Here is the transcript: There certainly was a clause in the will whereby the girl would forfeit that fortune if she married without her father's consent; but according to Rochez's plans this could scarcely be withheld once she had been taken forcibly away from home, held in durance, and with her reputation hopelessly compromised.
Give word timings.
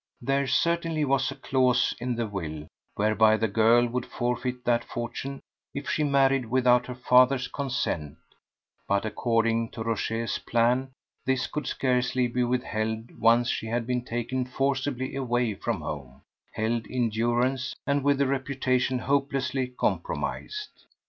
There 0.19 0.47
certainly 0.47 1.05
was 1.05 1.29
a 1.29 1.35
clause 1.35 1.93
in 1.99 2.15
the 2.15 2.25
will 2.25 2.67
whereby 2.95 3.37
the 3.37 3.47
girl 3.47 3.85
would 3.85 4.07
forfeit 4.07 4.65
that 4.65 4.83
fortune 4.83 5.41
if 5.75 5.87
she 5.87 6.03
married 6.03 6.47
without 6.47 6.87
her 6.87 6.95
father's 6.95 7.47
consent; 7.47 8.17
but 8.87 9.05
according 9.05 9.69
to 9.73 9.83
Rochez's 9.83 10.39
plans 10.39 10.89
this 11.23 11.45
could 11.45 11.67
scarcely 11.67 12.27
be 12.27 12.43
withheld 12.43 13.19
once 13.19 13.47
she 13.49 13.67
had 13.67 13.85
been 13.85 14.03
taken 14.03 14.43
forcibly 14.43 15.15
away 15.15 15.53
from 15.53 15.81
home, 15.81 16.23
held 16.53 16.87
in 16.87 17.09
durance, 17.11 17.75
and 17.85 18.03
with 18.03 18.19
her 18.21 18.25
reputation 18.25 18.97
hopelessly 18.97 19.67
compromised. 19.67 20.87